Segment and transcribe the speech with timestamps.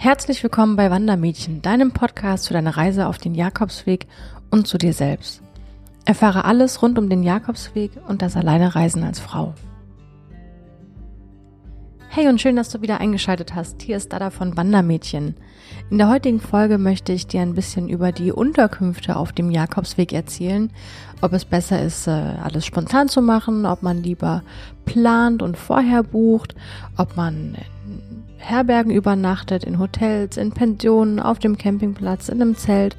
[0.00, 4.06] Herzlich willkommen bei Wandermädchen, deinem Podcast zu deiner Reise auf den Jakobsweg
[4.48, 5.42] und zu dir selbst.
[6.04, 9.54] Erfahre alles rund um den Jakobsweg und das Alleinereisen als Frau.
[12.10, 13.82] Hey und schön, dass du wieder eingeschaltet hast.
[13.82, 15.34] Hier ist Dada von Wandermädchen.
[15.90, 20.12] In der heutigen Folge möchte ich dir ein bisschen über die Unterkünfte auf dem Jakobsweg
[20.12, 20.70] erzählen.
[21.22, 24.44] Ob es besser ist, äh, alles spontan zu machen, ob man lieber
[24.84, 26.54] plant und vorher bucht,
[26.96, 27.56] ob man
[28.38, 32.96] Herbergen übernachtet, in Hotels, in Pensionen, auf dem Campingplatz, in einem Zelt.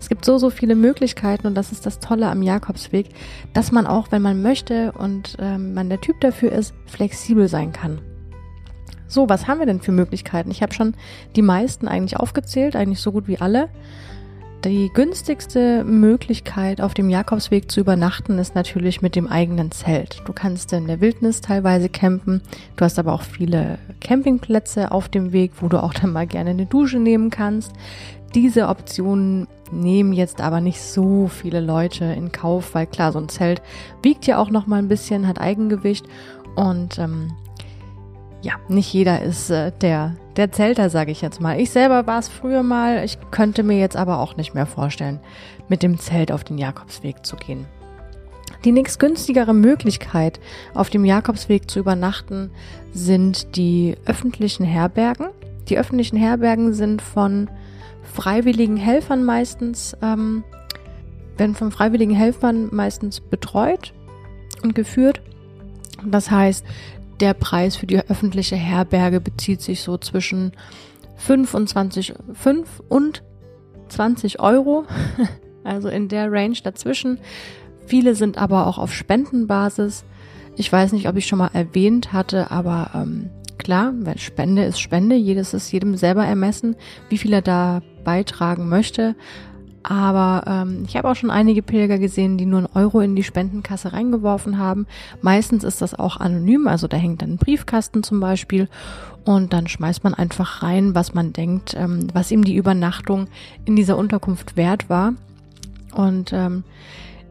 [0.00, 3.08] Es gibt so, so viele Möglichkeiten und das ist das Tolle am Jakobsweg,
[3.52, 7.72] dass man auch, wenn man möchte und ähm, man der Typ dafür ist, flexibel sein
[7.72, 8.00] kann.
[9.08, 10.50] So, was haben wir denn für Möglichkeiten?
[10.50, 10.94] Ich habe schon
[11.34, 13.70] die meisten eigentlich aufgezählt, eigentlich so gut wie alle.
[14.64, 20.20] Die günstigste Möglichkeit auf dem Jakobsweg zu übernachten ist natürlich mit dem eigenen Zelt.
[20.24, 22.42] Du kannst in der Wildnis teilweise campen.
[22.74, 26.50] Du hast aber auch viele Campingplätze auf dem Weg, wo du auch dann mal gerne
[26.50, 27.72] eine Dusche nehmen kannst.
[28.34, 33.28] Diese Optionen nehmen jetzt aber nicht so viele Leute in Kauf, weil klar, so ein
[33.28, 33.62] Zelt
[34.02, 36.04] wiegt ja auch noch mal ein bisschen, hat Eigengewicht
[36.56, 37.30] und ähm,
[38.42, 41.60] ja, nicht jeder ist äh, der, der Zelter, sage ich jetzt mal.
[41.60, 45.20] Ich selber war es früher mal, ich könnte mir jetzt aber auch nicht mehr vorstellen,
[45.68, 47.66] mit dem Zelt auf den Jakobsweg zu gehen.
[48.64, 50.40] Die nächstgünstigere Möglichkeit,
[50.74, 52.50] auf dem Jakobsweg zu übernachten,
[52.92, 55.28] sind die öffentlichen Herbergen.
[55.68, 57.50] Die öffentlichen Herbergen sind von
[58.02, 60.44] freiwilligen Helfern meistens, ähm,
[61.36, 63.92] werden von freiwilligen Helfern meistens betreut
[64.62, 65.20] und geführt.
[66.04, 66.64] Das heißt,
[67.20, 70.52] der Preis für die öffentliche Herberge bezieht sich so zwischen
[71.16, 73.22] 25, 5 und
[73.88, 74.84] 20 Euro.
[75.64, 77.18] Also in der Range dazwischen.
[77.86, 80.02] Viele sind aber auch auf Spendenbasis.
[80.56, 84.80] Ich weiß nicht, ob ich schon mal erwähnt hatte, aber ähm, klar, weil Spende ist
[84.80, 85.14] Spende.
[85.14, 86.74] Jedes ist jedem selber ermessen,
[87.10, 89.14] wie viel er da beitragen möchte.
[89.82, 93.22] Aber ähm, ich habe auch schon einige Pilger gesehen, die nur einen Euro in die
[93.22, 94.86] Spendenkasse reingeworfen haben.
[95.22, 98.68] Meistens ist das auch anonym, also da hängt dann ein Briefkasten zum Beispiel
[99.24, 103.28] und dann schmeißt man einfach rein, was man denkt, ähm, was ihm die Übernachtung
[103.64, 105.14] in dieser Unterkunft wert war.
[105.94, 106.64] Und ähm,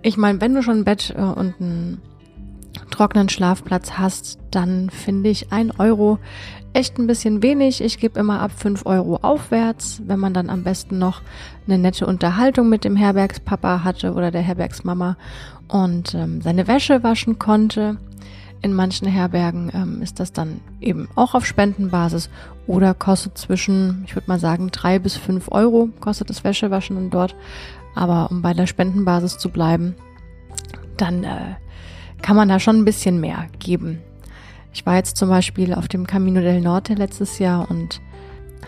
[0.01, 2.01] ich meine, wenn du schon ein Bett äh, und einen
[2.91, 6.19] trockenen Schlafplatz hast, dann finde ich ein Euro
[6.73, 7.81] echt ein bisschen wenig.
[7.81, 11.21] Ich gebe immer ab 5 Euro aufwärts, wenn man dann am besten noch
[11.65, 15.17] eine nette Unterhaltung mit dem Herbergspapa hatte oder der Herbergsmama
[15.67, 17.97] und ähm, seine Wäsche waschen konnte.
[18.61, 22.29] In manchen Herbergen ähm, ist das dann eben auch auf Spendenbasis
[22.65, 27.35] oder kostet zwischen, ich würde mal sagen, drei bis fünf Euro kostet das Wäschewaschen dort.
[27.95, 29.95] Aber um bei der Spendenbasis zu bleiben,
[30.97, 31.55] dann äh,
[32.21, 33.99] kann man da schon ein bisschen mehr geben.
[34.73, 38.01] Ich war jetzt zum Beispiel auf dem Camino del Norte letztes Jahr und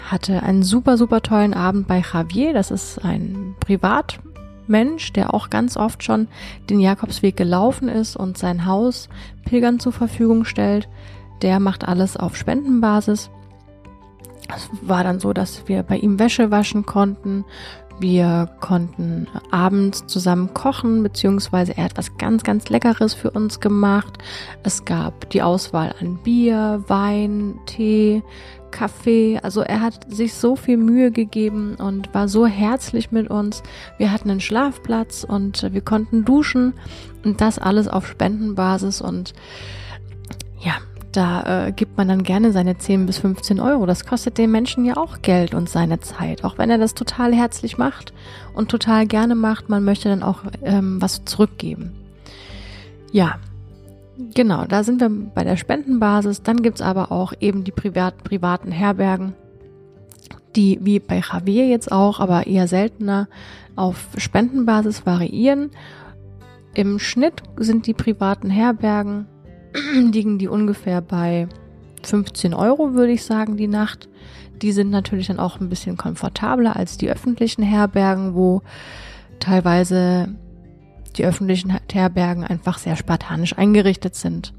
[0.09, 2.53] hatte einen super, super tollen Abend bei Javier.
[2.53, 6.27] Das ist ein Privatmensch, der auch ganz oft schon
[6.69, 9.09] den Jakobsweg gelaufen ist und sein Haus
[9.45, 10.87] Pilgern zur Verfügung stellt.
[11.41, 13.29] Der macht alles auf Spendenbasis.
[14.55, 17.45] Es war dann so, dass wir bei ihm Wäsche waschen konnten.
[17.99, 24.17] Wir konnten abends zusammen kochen, beziehungsweise er hat was ganz, ganz Leckeres für uns gemacht.
[24.63, 28.23] Es gab die Auswahl an Bier, Wein, Tee,
[28.71, 29.39] Kaffee.
[29.43, 33.63] Also er hat sich so viel Mühe gegeben und war so herzlich mit uns.
[33.97, 36.73] Wir hatten einen Schlafplatz und wir konnten duschen
[37.25, 39.33] und das alles auf Spendenbasis und
[40.61, 40.77] ja,
[41.11, 43.85] da äh, gibt man dann gerne seine 10 bis 15 Euro.
[43.85, 46.43] Das kostet den Menschen ja auch Geld und seine Zeit.
[46.43, 48.13] Auch wenn er das total herzlich macht
[48.53, 51.93] und total gerne macht, man möchte dann auch ähm, was zurückgeben.
[53.11, 53.39] Ja,
[54.35, 56.43] genau, da sind wir bei der Spendenbasis.
[56.43, 59.33] Dann gibt's aber auch eben die privat, privaten Herbergen,
[60.55, 63.27] die wie bei Javier jetzt auch, aber eher seltener
[63.75, 65.71] auf Spendenbasis variieren.
[66.75, 69.25] Im Schnitt sind die privaten Herbergen
[69.93, 71.47] liegen die ungefähr bei
[72.03, 74.09] 15 Euro, würde ich sagen, die Nacht.
[74.61, 78.61] Die sind natürlich dann auch ein bisschen komfortabler als die öffentlichen Herbergen, wo
[79.39, 80.35] teilweise
[81.15, 84.53] die öffentlichen Herbergen einfach sehr spartanisch eingerichtet sind.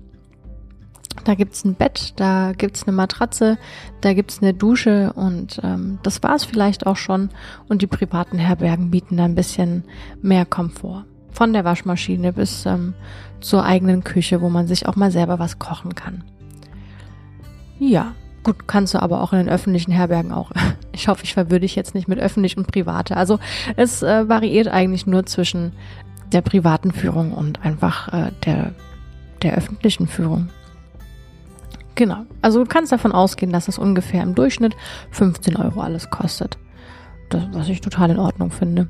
[1.25, 3.59] Da gibt's ein Bett, da gibt's eine Matratze,
[4.01, 7.31] da gibt's eine Dusche und ähm, das war's vielleicht auch schon.
[7.69, 9.85] Und die privaten Herbergen bieten da ein bisschen
[10.23, 11.05] mehr Komfort.
[11.33, 12.95] Von der Waschmaschine bis ähm,
[13.41, 16.25] zur eigenen Küche, wo man sich auch mal selber was kochen kann.
[17.79, 18.13] Ja,
[18.43, 20.53] gut, kannst du aber auch in den öffentlichen Herbergen auch.
[20.93, 23.17] Ich hoffe, ich verwürde dich jetzt nicht mit öffentlich und private.
[23.17, 23.39] Also
[23.77, 25.73] es äh, variiert eigentlich nur zwischen
[26.31, 28.75] der privaten Führung und einfach äh, der,
[29.41, 30.51] der öffentlichen Führung.
[31.95, 32.25] Genau.
[32.43, 34.77] Also du kannst davon ausgehen, dass es ungefähr im Durchschnitt
[35.11, 36.59] 15 Euro alles kostet.
[37.31, 38.89] Das, was ich total in Ordnung finde.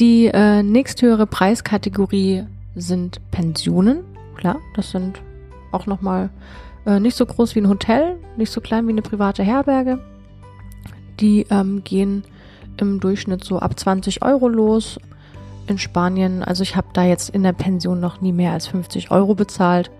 [0.00, 2.44] Die äh, nächsthöhere Preiskategorie
[2.76, 4.04] sind Pensionen.
[4.36, 5.20] Klar, das sind
[5.72, 6.30] auch nochmal
[6.86, 9.98] äh, nicht so groß wie ein Hotel, nicht so klein wie eine private Herberge.
[11.18, 12.22] Die ähm, gehen
[12.76, 15.00] im Durchschnitt so ab 20 Euro los.
[15.66, 19.10] In Spanien, also ich habe da jetzt in der Pension noch nie mehr als 50
[19.10, 19.90] Euro bezahlt.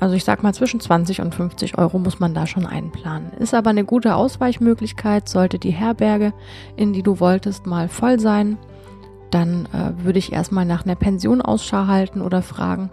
[0.00, 3.32] Also ich sag mal zwischen 20 und 50 Euro muss man da schon einplanen.
[3.38, 6.32] Ist aber eine gute Ausweichmöglichkeit, sollte die Herberge,
[6.76, 8.56] in die du wolltest, mal voll sein.
[9.30, 12.90] Dann äh, würde ich erstmal nach einer Pension Ausschau halten oder fragen,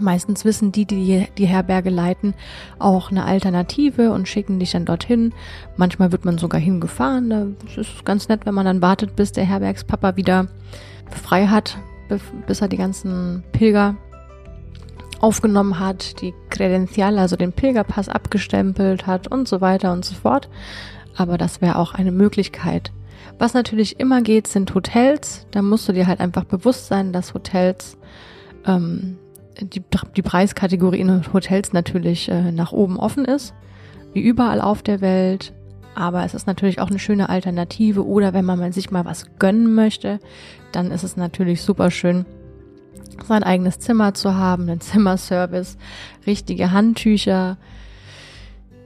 [0.00, 2.34] Meistens wissen die, die die Herberge leiten,
[2.78, 5.32] auch eine Alternative und schicken dich dann dorthin.
[5.76, 7.56] Manchmal wird man sogar hingefahren.
[7.64, 10.48] Das ist ganz nett, wenn man dann wartet, bis der Herbergspapa wieder
[11.10, 11.78] frei hat,
[12.46, 13.96] bis er die ganzen Pilger
[15.24, 20.50] aufgenommen hat, die Kredenziale, also den Pilgerpass abgestempelt hat und so weiter und so fort.
[21.16, 22.92] Aber das wäre auch eine Möglichkeit.
[23.38, 25.46] Was natürlich immer geht, sind Hotels.
[25.50, 27.96] Da musst du dir halt einfach bewusst sein, dass Hotels
[28.66, 29.16] ähm,
[29.62, 29.82] die,
[30.14, 33.54] die Preiskategorie in Hotels natürlich äh, nach oben offen ist,
[34.12, 35.54] wie überall auf der Welt.
[35.94, 38.06] Aber es ist natürlich auch eine schöne Alternative.
[38.06, 40.20] Oder wenn man sich mal was gönnen möchte,
[40.72, 42.26] dann ist es natürlich super schön,
[43.26, 45.76] sein eigenes Zimmer zu haben, einen Zimmerservice,
[46.26, 47.56] richtige Handtücher.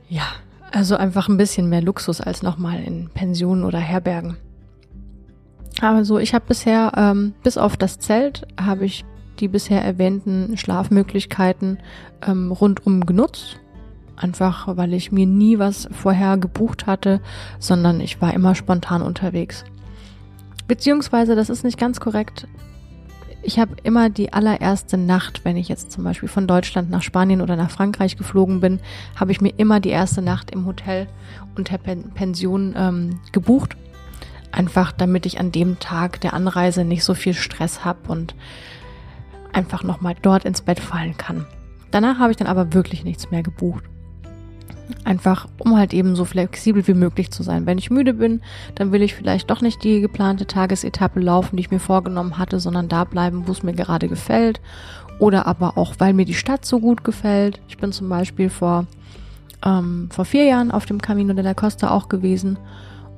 [0.08, 0.24] Ja,
[0.70, 4.36] also einfach ein bisschen mehr Luxus als nochmal in Pensionen oder Herbergen.
[5.80, 9.04] Also ich habe bisher, ähm, bis auf das Zelt, habe ich
[9.38, 11.78] die bisher erwähnten Schlafmöglichkeiten
[12.26, 13.60] ähm, rundum genutzt.
[14.16, 17.20] Einfach weil ich mir nie was vorher gebucht hatte,
[17.60, 19.64] sondern ich war immer spontan unterwegs.
[20.66, 22.48] Beziehungsweise, das ist nicht ganz korrekt.
[23.42, 27.40] Ich habe immer die allererste Nacht, wenn ich jetzt zum Beispiel von Deutschland nach Spanien
[27.40, 28.80] oder nach Frankreich geflogen bin,
[29.16, 31.06] habe ich mir immer die erste Nacht im Hotel
[31.56, 33.76] und der Pension ähm, gebucht.
[34.50, 38.34] Einfach damit ich an dem Tag der Anreise nicht so viel Stress habe und
[39.52, 41.46] einfach nochmal dort ins Bett fallen kann.
[41.90, 43.84] Danach habe ich dann aber wirklich nichts mehr gebucht.
[45.04, 47.66] Einfach, um halt eben so flexibel wie möglich zu sein.
[47.66, 48.40] Wenn ich müde bin,
[48.74, 52.58] dann will ich vielleicht doch nicht die geplante Tagesetappe laufen, die ich mir vorgenommen hatte,
[52.60, 54.60] sondern da bleiben, wo es mir gerade gefällt.
[55.18, 57.60] Oder aber auch, weil mir die Stadt so gut gefällt.
[57.68, 58.86] Ich bin zum Beispiel vor,
[59.64, 62.58] ähm, vor vier Jahren auf dem Camino de la Costa auch gewesen.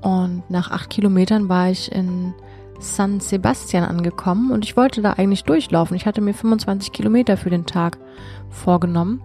[0.01, 2.35] Und nach acht Kilometern war ich in
[2.81, 5.97] San Sebastian angekommen und ich wollte da eigentlich durchlaufen.
[5.97, 7.99] Ich hatte mir 25 Kilometer für den Tag
[8.49, 9.23] vorgenommen.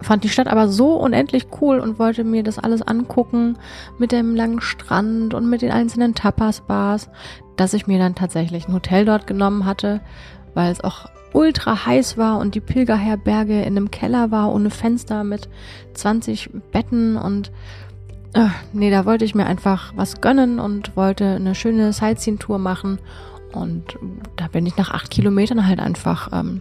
[0.00, 3.58] Fand die Stadt aber so unendlich cool und wollte mir das alles angucken
[3.98, 7.10] mit dem langen Strand und mit den einzelnen Tapas-Bars,
[7.56, 10.00] dass ich mir dann tatsächlich ein Hotel dort genommen hatte,
[10.54, 15.24] weil es auch ultra heiß war und die Pilgerherberge in einem Keller war ohne Fenster
[15.24, 15.48] mit
[15.94, 17.50] 20 Betten und
[18.34, 22.98] Ach, nee, da wollte ich mir einfach was gönnen und wollte eine schöne Sightseeing-Tour machen.
[23.52, 23.98] Und
[24.36, 26.60] da bin ich nach acht Kilometern halt einfach ähm,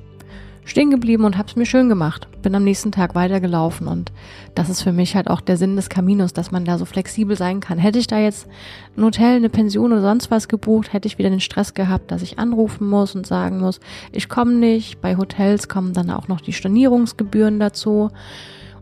[0.68, 2.28] stehen geblieben und habe es mir schön gemacht.
[2.42, 4.12] Bin am nächsten Tag weitergelaufen und
[4.54, 7.38] das ist für mich halt auch der Sinn des Caminos, dass man da so flexibel
[7.38, 7.80] sein kann.
[7.80, 8.48] Hätte ich da jetzt
[8.96, 12.22] ein Hotel, eine Pension oder sonst was gebucht, hätte ich wieder den Stress gehabt, dass
[12.22, 13.80] ich anrufen muss und sagen muss,
[14.12, 15.02] ich komme nicht.
[15.02, 18.12] Bei Hotels kommen dann auch noch die Stornierungsgebühren dazu.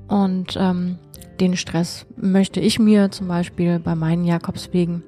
[0.07, 0.97] Und ähm,
[1.39, 5.03] den Stress möchte ich mir zum Beispiel bei meinen Jakobswegen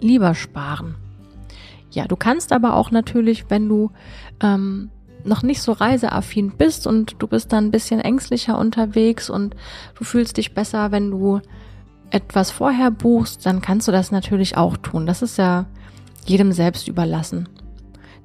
[0.00, 0.96] lieber sparen.
[1.92, 3.92] Ja, du kannst aber auch natürlich, wenn du
[4.42, 4.90] ähm,
[5.24, 9.54] noch nicht so reiseaffin bist und du bist dann ein bisschen ängstlicher unterwegs und
[9.98, 11.40] du fühlst dich besser, wenn du
[12.10, 15.06] etwas vorher buchst, dann kannst du das natürlich auch tun.
[15.06, 15.66] Das ist ja
[16.26, 17.48] jedem selbst überlassen.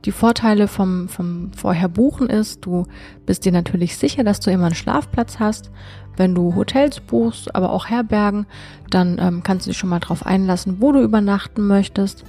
[0.06, 1.90] Die Vorteile vom, vom vorher
[2.30, 2.86] ist, du
[3.26, 5.72] bist dir natürlich sicher, dass du immer einen Schlafplatz hast.
[6.16, 8.46] Wenn du Hotels buchst, aber auch Herbergen,
[8.90, 12.24] dann ähm, kannst du dich schon mal drauf einlassen, wo du übernachten möchtest.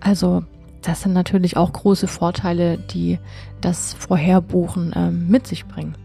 [0.00, 0.44] Also
[0.86, 3.18] das sind natürlich auch große Vorteile, die
[3.60, 5.96] das Vorherbuchen ähm, mit sich bringen.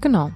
[0.00, 0.30] Genau.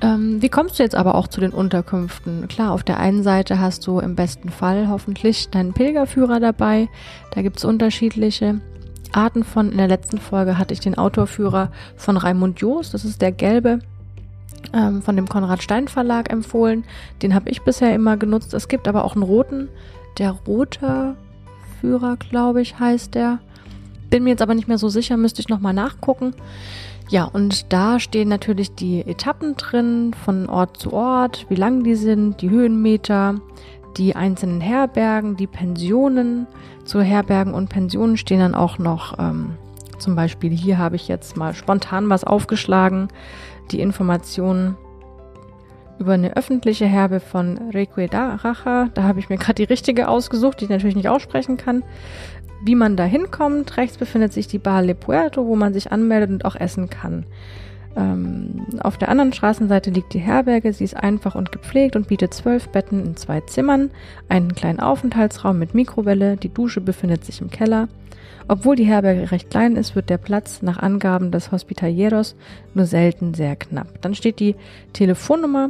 [0.00, 2.48] Ähm, wie kommst du jetzt aber auch zu den Unterkünften?
[2.48, 6.88] Klar, auf der einen Seite hast du im besten Fall hoffentlich deinen Pilgerführer dabei.
[7.32, 8.60] Da gibt's unterschiedliche.
[9.12, 9.70] Arten von.
[9.72, 13.80] In der letzten Folge hatte ich den Autorführer von Raimund Joos, das ist der gelbe
[14.72, 16.84] ähm, von dem Konrad Stein Verlag empfohlen.
[17.22, 18.54] Den habe ich bisher immer genutzt.
[18.54, 19.68] Es gibt aber auch einen roten,
[20.18, 21.16] der rote
[21.80, 23.38] Führer, glaube ich, heißt der.
[24.10, 26.34] Bin mir jetzt aber nicht mehr so sicher, müsste ich nochmal nachgucken.
[27.10, 31.94] Ja, und da stehen natürlich die Etappen drin, von Ort zu Ort, wie lang die
[31.94, 33.40] sind, die Höhenmeter,
[33.96, 36.46] die einzelnen Herbergen, die Pensionen.
[36.84, 39.56] Zu Herbergen und Pensionen stehen dann auch noch ähm,
[39.98, 43.08] Zum Beispiel hier habe ich jetzt mal spontan was aufgeschlagen.
[43.70, 44.76] Die Informationen
[45.98, 48.88] über eine öffentliche Herbe von Requedaracha.
[48.94, 51.82] Da habe ich mir gerade die richtige ausgesucht, die ich natürlich nicht aussprechen kann.
[52.62, 56.30] Wie man da hinkommt, rechts befindet sich die Bar Le Puerto, wo man sich anmeldet
[56.30, 57.24] und auch essen kann.
[57.96, 60.72] Ähm, auf der anderen Straßenseite liegt die Herberge.
[60.72, 63.90] Sie ist einfach und gepflegt und bietet zwölf Betten in zwei Zimmern,
[64.28, 66.36] einen kleinen Aufenthaltsraum mit Mikrowelle.
[66.36, 67.88] Die Dusche befindet sich im Keller.
[68.50, 72.34] Obwohl die Herberge recht klein ist, wird der Platz nach Angaben des Hospitalieros
[72.72, 74.00] nur selten sehr knapp.
[74.00, 74.56] Dann steht die
[74.94, 75.68] Telefonnummer,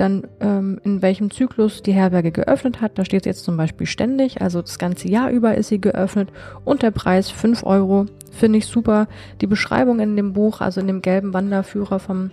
[0.00, 2.98] dann ähm, in welchem Zyklus die Herberge geöffnet hat.
[2.98, 6.30] Da steht jetzt zum Beispiel ständig, also das ganze Jahr über ist sie geöffnet
[6.64, 8.06] und der Preis 5 Euro.
[8.30, 9.08] Finde ich super.
[9.40, 12.30] Die Beschreibung in dem Buch, also in dem gelben Wanderführer vom,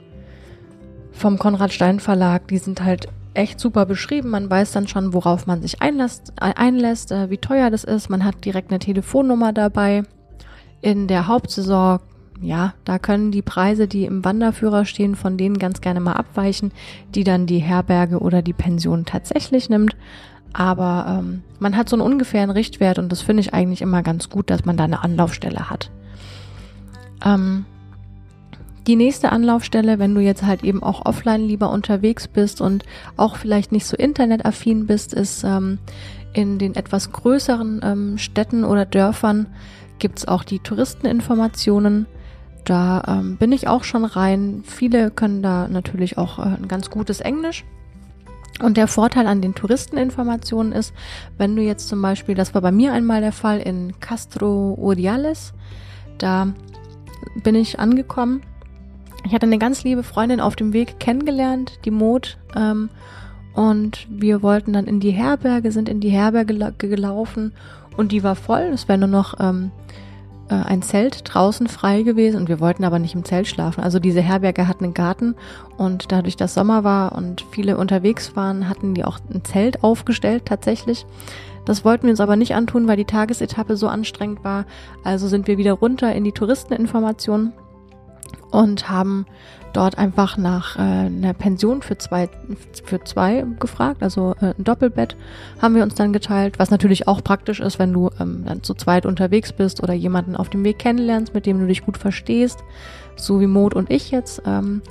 [1.12, 4.30] vom Konrad Stein Verlag, die sind halt echt super beschrieben.
[4.30, 8.10] Man weiß dann schon, worauf man sich einlässt, äh, einlässt äh, wie teuer das ist.
[8.10, 10.04] Man hat direkt eine Telefonnummer dabei.
[10.82, 12.00] In der Hauptsaison,
[12.42, 16.72] ja, da können die Preise, die im Wanderführer stehen, von denen ganz gerne mal abweichen,
[17.13, 19.96] die dann die Herberge oder die Pension tatsächlich nimmt.
[20.54, 24.30] Aber ähm, man hat so einen ungefähren Richtwert und das finde ich eigentlich immer ganz
[24.30, 25.92] gut, dass man da eine Anlaufstelle hat.
[27.24, 27.65] Ähm,
[28.88, 32.86] die nächste Anlaufstelle, wenn du jetzt halt eben auch offline lieber unterwegs bist und
[33.18, 35.80] auch vielleicht nicht so internetaffin bist, ist ähm,
[36.34, 39.48] in den etwas größeren ähm, Städten oder Dörfern
[40.00, 42.06] gibt's auch die Touristeninformationen.
[42.66, 44.64] Da ähm, bin ich auch schon rein.
[44.66, 47.64] Viele können da natürlich auch äh, ein ganz gutes Englisch.
[48.62, 50.94] Und der Vorteil an den Touristeninformationen ist,
[51.38, 55.54] wenn du jetzt zum Beispiel, das war bei mir einmal der Fall in Castro Uriales,
[56.18, 56.54] da
[57.44, 58.42] bin ich angekommen
[59.26, 62.38] ich hatte eine ganz liebe Freundin auf dem Weg kennengelernt, die Mot.
[62.56, 62.90] Ähm,
[63.54, 67.54] und wir wollten dann in die Herberge, sind in die Herberge gelaufen
[67.98, 68.70] und die war voll.
[68.74, 69.72] Es wäre nur noch ähm,
[70.50, 73.84] äh, ein Zelt draußen frei gewesen und wir wollten aber nicht im Zelt schlafen.
[73.84, 75.36] Also diese Herberge hat einen Garten
[75.78, 80.46] und dadurch, dass Sommer war und viele unterwegs waren, hatten die auch ein Zelt aufgestellt
[80.46, 81.06] tatsächlich.
[81.66, 84.66] Das wollten wir uns aber nicht antun, weil die Tagesetappe so anstrengend war.
[85.04, 87.54] Also sind wir wieder runter in die Touristeninformation
[88.51, 89.25] und haben
[89.74, 92.29] dort einfach nach äh, einer Pension für zwei,
[92.84, 95.17] für zwei gefragt, also äh, ein Doppelbett
[95.62, 98.74] haben wir uns dann geteilt, was natürlich auch praktisch ist, wenn du ähm, dann zu
[98.74, 102.63] zweit unterwegs bist oder jemanden auf dem Weg kennenlernst, mit dem du dich gut verstehst,
[103.15, 104.41] so wie Mod und ich jetzt.
[104.46, 104.82] Ähm,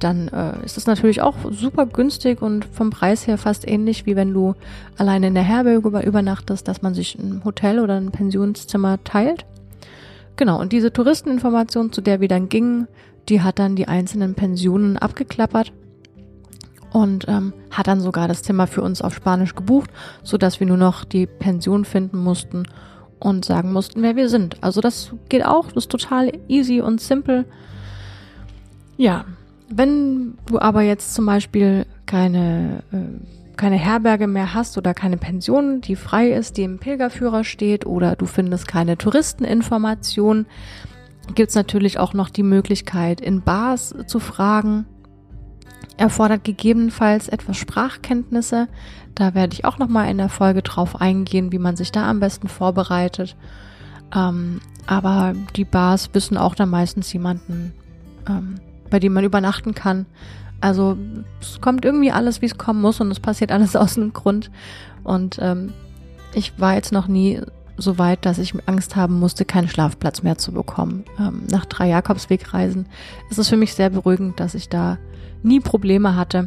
[0.00, 4.16] dann äh, ist es natürlich auch super günstig und vom Preis her fast ähnlich, wie
[4.16, 4.54] wenn du
[4.98, 9.46] alleine in der Herberge übernachtest, dass man sich ein Hotel oder ein Pensionszimmer teilt.
[10.36, 12.88] Genau, und diese Touristeninformation, zu der wir dann gingen,
[13.28, 15.72] die hat dann die einzelnen Pensionen abgeklappert
[16.92, 19.90] und ähm, hat dann sogar das Zimmer für uns auf Spanisch gebucht,
[20.22, 22.64] so dass wir nur noch die Pension finden mussten
[23.18, 24.62] und sagen mussten, wer wir sind.
[24.62, 27.44] Also das geht auch, das ist total easy und simpel.
[28.96, 29.24] Ja,
[29.68, 32.96] wenn du aber jetzt zum Beispiel keine äh,
[33.56, 38.16] keine Herberge mehr hast oder keine Pension, die frei ist, die im Pilgerführer steht oder
[38.16, 40.46] du findest keine Touristeninformation,
[41.34, 44.86] gibt es natürlich auch noch die Möglichkeit, in Bars zu fragen.
[45.96, 48.68] Erfordert gegebenenfalls etwas Sprachkenntnisse.
[49.14, 52.08] Da werde ich auch noch mal in der Folge drauf eingehen, wie man sich da
[52.08, 53.36] am besten vorbereitet.
[54.14, 57.72] Ähm, aber die Bars wissen auch da meistens jemanden,
[58.28, 58.56] ähm,
[58.90, 60.06] bei dem man übernachten kann.
[60.62, 60.96] Also
[61.40, 64.50] es kommt irgendwie alles, wie es kommen muss und es passiert alles aus einem Grund.
[65.04, 65.72] Und ähm,
[66.32, 67.40] ich war jetzt noch nie
[67.76, 71.04] so weit, dass ich Angst haben musste, keinen Schlafplatz mehr zu bekommen.
[71.18, 72.86] Ähm, nach drei Jakobswegreisen
[73.28, 74.98] ist es für mich sehr beruhigend, dass ich da
[75.42, 76.46] nie Probleme hatte.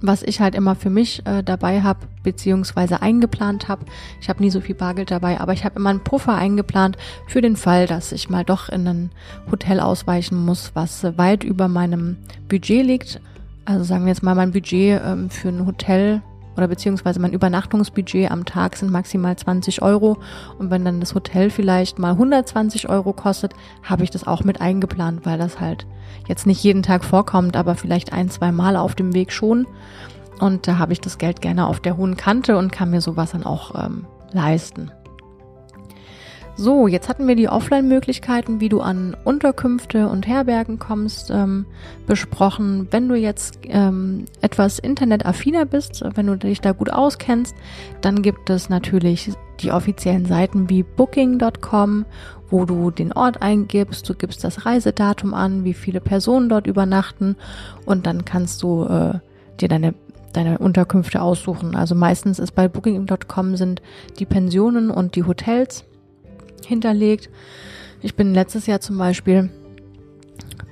[0.00, 3.84] Was ich halt immer für mich äh, dabei habe, beziehungsweise eingeplant habe.
[4.20, 7.40] Ich habe nie so viel Bargeld dabei, aber ich habe immer einen Puffer eingeplant für
[7.40, 9.10] den Fall, dass ich mal doch in ein
[9.50, 12.16] Hotel ausweichen muss, was äh, weit über meinem
[12.48, 13.20] Budget liegt.
[13.64, 16.22] Also sagen wir jetzt mal, mein Budget ähm, für ein Hotel
[16.58, 20.18] oder beziehungsweise mein Übernachtungsbudget am Tag sind maximal 20 Euro.
[20.58, 24.60] Und wenn dann das Hotel vielleicht mal 120 Euro kostet, habe ich das auch mit
[24.60, 25.86] eingeplant, weil das halt
[26.26, 29.66] jetzt nicht jeden Tag vorkommt, aber vielleicht ein, zwei Mal auf dem Weg schon.
[30.40, 33.32] Und da habe ich das Geld gerne auf der hohen Kante und kann mir sowas
[33.32, 34.90] dann auch ähm, leisten.
[36.60, 41.66] So, jetzt hatten wir die Offline-Möglichkeiten, wie du an Unterkünfte und Herbergen kommst, ähm,
[42.04, 42.88] besprochen.
[42.90, 47.54] Wenn du jetzt ähm, etwas internetaffiner bist, wenn du dich da gut auskennst,
[48.00, 52.06] dann gibt es natürlich die offiziellen Seiten wie booking.com,
[52.50, 57.36] wo du den Ort eingibst, du gibst das Reisedatum an, wie viele Personen dort übernachten
[57.86, 59.20] und dann kannst du äh,
[59.60, 59.94] dir deine
[60.32, 61.74] deine Unterkünfte aussuchen.
[61.74, 63.80] Also meistens ist bei booking.com sind
[64.18, 65.87] die Pensionen und die Hotels
[66.66, 67.30] hinterlegt.
[68.02, 69.50] Ich bin letztes Jahr zum Beispiel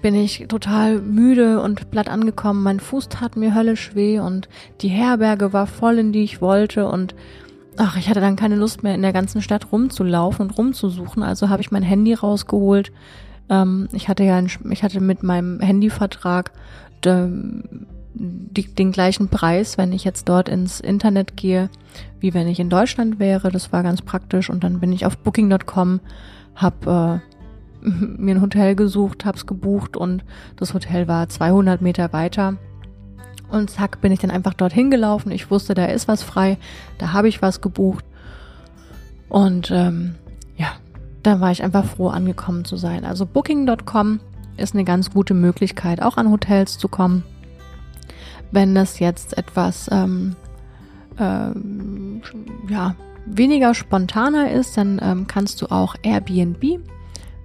[0.02, 2.62] bin ich total müde und platt angekommen.
[2.62, 4.48] Mein Fuß tat mir höllisch weh und
[4.80, 7.14] die Herberge war voll, in die ich wollte und
[7.76, 11.22] ach, ich hatte dann keine Lust mehr in der ganzen Stadt rumzulaufen und rumzusuchen.
[11.22, 12.92] Also habe ich mein Handy rausgeholt.
[13.48, 16.52] Ähm, ich hatte ja, einen, ich hatte mit meinem Handyvertrag
[17.04, 17.28] de,
[18.18, 21.68] die, den gleichen Preis, wenn ich jetzt dort ins Internet gehe,
[22.20, 23.50] wie wenn ich in Deutschland wäre.
[23.50, 24.48] Das war ganz praktisch.
[24.48, 26.00] Und dann bin ich auf Booking.com,
[26.54, 27.22] habe
[27.82, 30.24] äh, mir ein Hotel gesucht, hab's gebucht und
[30.56, 32.56] das Hotel war 200 Meter weiter.
[33.50, 35.30] Und zack, bin ich dann einfach dorthin gelaufen.
[35.30, 36.58] Ich wusste, da ist was frei,
[36.98, 38.04] da habe ich was gebucht.
[39.28, 40.16] Und ähm,
[40.56, 40.68] ja,
[41.22, 43.04] da war ich einfach froh, angekommen zu sein.
[43.04, 44.20] Also Booking.com
[44.56, 47.22] ist eine ganz gute Möglichkeit, auch an Hotels zu kommen.
[48.50, 50.36] Wenn das jetzt etwas ähm,
[51.18, 52.22] ähm,
[52.68, 52.94] ja,
[53.26, 56.80] weniger spontaner ist, dann ähm, kannst du auch Airbnb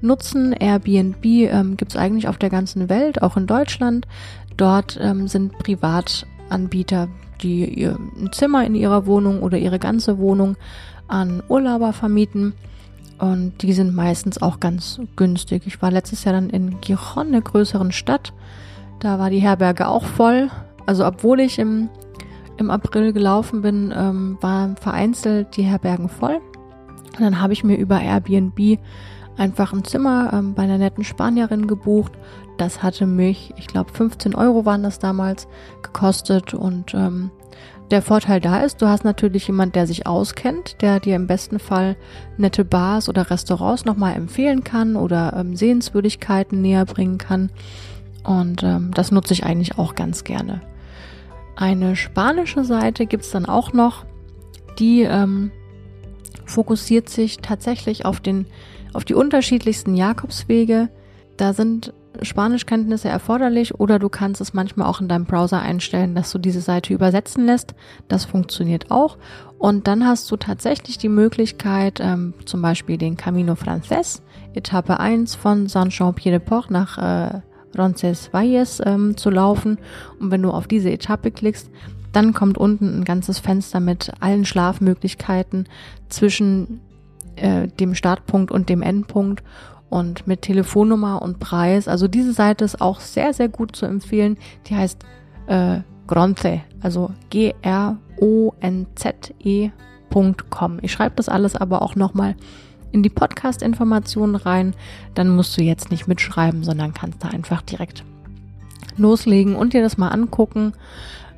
[0.01, 0.53] nutzen.
[0.53, 4.07] Airbnb ähm, gibt es eigentlich auf der ganzen Welt, auch in Deutschland.
[4.57, 7.07] Dort ähm, sind Privatanbieter,
[7.41, 10.57] die ihr ein Zimmer in ihrer Wohnung oder ihre ganze Wohnung
[11.07, 12.53] an Urlauber vermieten.
[13.17, 15.63] Und die sind meistens auch ganz günstig.
[15.67, 18.33] Ich war letztes Jahr dann in Gijon, einer größeren Stadt.
[18.99, 20.49] Da war die Herberge auch voll.
[20.91, 21.87] Also obwohl ich im,
[22.57, 26.41] im April gelaufen bin, ähm, waren vereinzelt die Herbergen voll.
[27.13, 28.77] Und dann habe ich mir über Airbnb
[29.37, 32.11] einfach ein Zimmer ähm, bei einer netten Spanierin gebucht.
[32.57, 35.47] Das hatte mich, ich glaube 15 Euro waren das damals,
[35.81, 36.53] gekostet.
[36.53, 37.31] Und ähm,
[37.89, 41.59] der Vorteil da ist, du hast natürlich jemand, der sich auskennt, der dir im besten
[41.59, 41.95] Fall
[42.35, 47.49] nette Bars oder Restaurants nochmal empfehlen kann oder ähm, Sehenswürdigkeiten näher bringen kann.
[48.25, 50.59] Und ähm, das nutze ich eigentlich auch ganz gerne.
[51.55, 54.05] Eine spanische Seite gibt's dann auch noch,
[54.79, 55.51] die ähm,
[56.45, 58.47] fokussiert sich tatsächlich auf den
[58.93, 60.89] auf die unterschiedlichsten Jakobswege.
[61.37, 66.31] Da sind Spanischkenntnisse erforderlich oder du kannst es manchmal auch in deinem Browser einstellen, dass
[66.31, 67.73] du diese Seite übersetzen lässt.
[68.09, 69.17] Das funktioniert auch.
[69.57, 74.21] Und dann hast du tatsächlich die Möglichkeit, ähm, zum Beispiel den Camino Frances,
[74.53, 77.41] Etappe 1 von Saint-Jean-Pied-de-Port nach äh,
[77.77, 79.77] Roncesvalles ähm, zu laufen.
[80.19, 81.69] Und wenn du auf diese Etappe klickst,
[82.11, 85.67] dann kommt unten ein ganzes Fenster mit allen Schlafmöglichkeiten
[86.09, 86.81] zwischen
[87.35, 89.43] äh, dem Startpunkt und dem Endpunkt
[89.89, 91.87] und mit Telefonnummer und Preis.
[91.87, 94.37] Also diese Seite ist auch sehr, sehr gut zu empfehlen.
[94.67, 95.03] Die heißt
[95.47, 97.99] äh, Gronze, also G-R-O-N-Z-E.com.
[100.81, 102.35] Ich schreibe das alles aber auch nochmal
[102.91, 104.73] in die Podcast-Informationen rein.
[105.13, 108.03] Dann musst du jetzt nicht mitschreiben, sondern kannst da einfach direkt
[108.97, 110.73] loslegen und dir das mal angucken.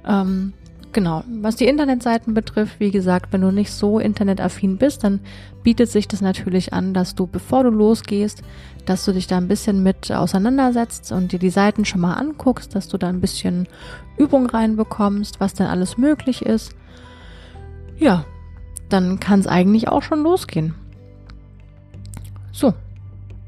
[0.06, 0.54] Ähm,
[0.94, 1.24] Genau.
[1.42, 5.22] Was die Internetseiten betrifft, wie gesagt, wenn du nicht so internetaffin bist, dann
[5.64, 8.44] bietet sich das natürlich an, dass du, bevor du losgehst,
[8.86, 12.76] dass du dich da ein bisschen mit auseinandersetzt und dir die Seiten schon mal anguckst,
[12.76, 13.68] dass du da ein bisschen
[14.18, 16.76] Übung reinbekommst, was denn alles möglich ist.
[17.98, 18.26] Ja,
[18.90, 20.76] dann kann es eigentlich auch schon losgehen.
[22.54, 22.74] So.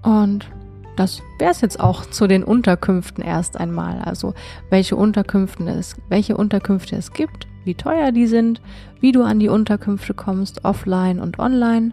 [0.04, 0.50] Und
[0.98, 4.02] das wäre es jetzt auch zu den Unterkünften erst einmal.
[4.04, 4.34] Also
[4.70, 8.62] welche Unterkünfte es, welche Unterkünfte es gibt, wie teuer die sind,
[9.00, 11.92] wie du an die Unterkünfte kommst, offline und online.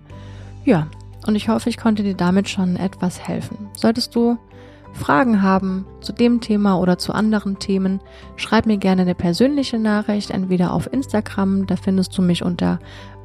[0.64, 0.86] Ja,
[1.26, 3.56] und ich hoffe, ich konnte dir damit schon etwas helfen.
[3.76, 4.38] Solltest du
[4.92, 8.00] Fragen haben zu dem Thema oder zu anderen Themen,
[8.36, 12.78] schreib mir gerne eine persönliche Nachricht, entweder auf Instagram, da findest du mich unter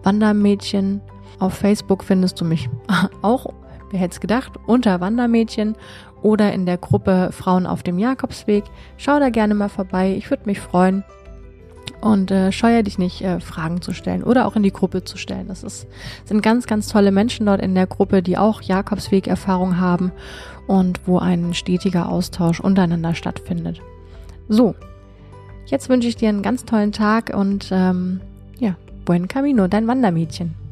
[0.03, 1.01] Wandermädchen.
[1.39, 2.69] Auf Facebook findest du mich
[3.21, 3.47] auch
[3.91, 5.75] wer hätte es gedacht, unter Wandermädchen
[6.21, 8.63] oder in der Gruppe Frauen auf dem Jakobsweg.
[8.97, 11.03] Schau da gerne mal vorbei, ich würde mich freuen.
[11.99, 15.17] Und äh, scheue dich nicht, äh, Fragen zu stellen oder auch in die Gruppe zu
[15.17, 15.47] stellen.
[15.47, 15.87] Das ist,
[16.25, 20.11] sind ganz, ganz tolle Menschen dort in der Gruppe, die auch Jakobsweg-Erfahrung haben
[20.67, 23.81] und wo ein stetiger Austausch untereinander stattfindet.
[24.47, 24.75] So,
[25.65, 28.21] jetzt wünsche ich dir einen ganz tollen Tag und ähm,
[28.59, 30.66] ja, buen camino, dein Wandermädchen.